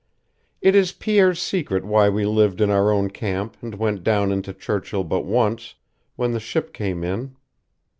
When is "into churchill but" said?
4.31-5.25